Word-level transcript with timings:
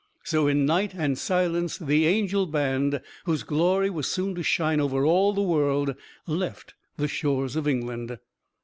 So, 0.23 0.47
in 0.47 0.65
night 0.65 0.95
and 0.95 1.15
silence, 1.15 1.77
the 1.77 2.07
"Angel 2.07 2.47
Band" 2.47 3.01
whose 3.25 3.43
glory 3.43 3.91
was 3.91 4.07
soon 4.07 4.33
to 4.33 4.41
shine 4.41 4.79
over 4.79 5.05
all 5.05 5.31
the 5.31 5.43
world, 5.43 5.93
left 6.25 6.73
the 6.97 7.07
shores 7.07 7.55
of 7.55 7.67
England. 7.67 8.17